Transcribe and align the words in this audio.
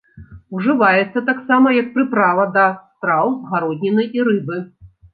Ужываецца 0.59 1.23
таксама 1.27 1.75
як 1.79 1.93
прыправа 1.99 2.49
да 2.57 2.65
страў 2.89 3.33
з 3.39 3.55
гародніны 3.55 4.11
і 4.21 4.31
рыбы. 4.33 4.57